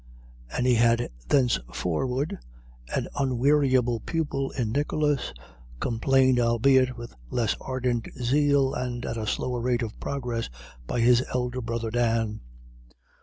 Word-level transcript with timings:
And 0.49 0.65
he 0.65 0.73
had 0.73 1.11
thenceforward 1.27 2.39
an 2.91 3.07
unweariable 3.19 3.99
pupil 3.99 4.49
in 4.49 4.71
Nicholas, 4.71 5.31
companied, 5.79 6.39
albeit 6.39 6.97
with 6.97 7.13
less 7.29 7.55
ardent 7.61 8.07
zeal, 8.19 8.73
and 8.73 9.05
at 9.05 9.17
a 9.17 9.27
slower 9.27 9.61
rate 9.61 9.83
of 9.83 9.99
progress, 9.99 10.49
by 10.87 11.01
his 11.01 11.23
elder 11.35 11.61
brother, 11.61 11.91
Dan. 11.91 12.39